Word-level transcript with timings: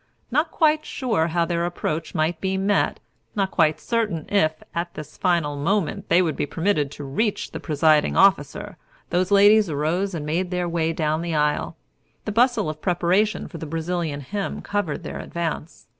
Not 0.31 0.49
quite 0.49 0.83
sure 0.83 1.27
how 1.27 1.45
their 1.45 1.63
approach 1.63 2.15
might 2.15 2.41
be 2.41 2.57
met, 2.57 2.99
not 3.35 3.51
quite 3.51 3.79
certain 3.79 4.25
if, 4.29 4.63
at 4.73 4.91
this 4.95 5.15
final 5.15 5.55
moment, 5.55 6.09
they 6.09 6.23
would 6.23 6.35
be 6.35 6.47
permitted 6.47 6.89
to 6.93 7.03
reach 7.03 7.51
the 7.51 7.59
presiding 7.59 8.17
officer, 8.17 8.77
those 9.11 9.29
ladies 9.29 9.69
arose 9.69 10.15
and 10.15 10.25
made 10.25 10.49
their 10.49 10.67
way 10.67 10.91
down 10.91 11.21
the 11.21 11.35
aisle. 11.35 11.77
The 12.25 12.31
bustle 12.31 12.67
of 12.67 12.81
preparation 12.81 13.47
for 13.47 13.59
the 13.59 13.67
Brazilian 13.67 14.21
hymn 14.21 14.63
covered 14.63 15.03
their 15.03 15.19
advance. 15.19 15.85